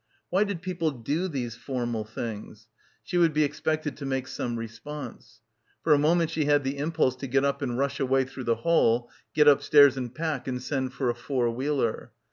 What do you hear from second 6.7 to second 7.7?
impulse to get up